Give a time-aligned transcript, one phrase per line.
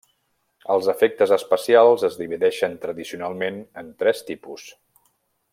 [0.75, 4.69] Els efectes especials es divideixen tradicionalment en tres tipus.